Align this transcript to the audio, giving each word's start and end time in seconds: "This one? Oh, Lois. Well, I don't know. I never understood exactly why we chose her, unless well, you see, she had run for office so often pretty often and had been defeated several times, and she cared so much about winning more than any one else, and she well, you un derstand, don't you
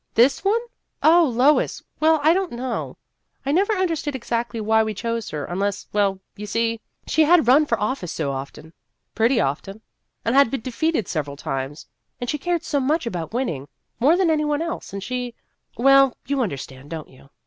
"This 0.15 0.43
one? 0.43 0.59
Oh, 1.03 1.31
Lois. 1.31 1.83
Well, 1.99 2.19
I 2.23 2.33
don't 2.33 2.53
know. 2.53 2.97
I 3.45 3.51
never 3.51 3.73
understood 3.75 4.15
exactly 4.15 4.59
why 4.59 4.81
we 4.81 4.95
chose 4.95 5.29
her, 5.29 5.45
unless 5.45 5.85
well, 5.93 6.19
you 6.35 6.47
see, 6.47 6.81
she 7.05 7.21
had 7.23 7.47
run 7.47 7.67
for 7.67 7.79
office 7.79 8.11
so 8.11 8.31
often 8.31 8.73
pretty 9.13 9.39
often 9.39 9.79
and 10.25 10.33
had 10.33 10.49
been 10.49 10.61
defeated 10.61 11.07
several 11.07 11.37
times, 11.37 11.85
and 12.19 12.31
she 12.31 12.39
cared 12.39 12.63
so 12.63 12.79
much 12.79 13.05
about 13.05 13.31
winning 13.35 13.67
more 13.99 14.17
than 14.17 14.31
any 14.31 14.43
one 14.43 14.63
else, 14.63 14.91
and 14.91 15.03
she 15.03 15.35
well, 15.77 16.17
you 16.25 16.41
un 16.41 16.49
derstand, 16.49 16.89
don't 16.89 17.09
you 17.09 17.29